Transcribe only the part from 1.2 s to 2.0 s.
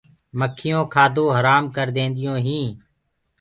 هرآم ڪر